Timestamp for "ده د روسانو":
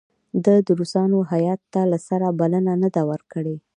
0.45-1.19